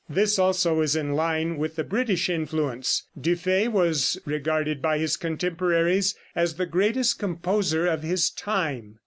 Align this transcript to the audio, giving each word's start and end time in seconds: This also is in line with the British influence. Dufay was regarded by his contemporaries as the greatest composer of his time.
This 0.09 0.39
also 0.39 0.81
is 0.81 0.95
in 0.95 1.11
line 1.13 1.57
with 1.59 1.75
the 1.75 1.83
British 1.83 2.27
influence. 2.27 3.03
Dufay 3.15 3.67
was 3.67 4.19
regarded 4.25 4.81
by 4.81 4.97
his 4.97 5.15
contemporaries 5.15 6.15
as 6.35 6.55
the 6.55 6.65
greatest 6.65 7.19
composer 7.19 7.85
of 7.85 8.01
his 8.01 8.31
time. 8.31 8.95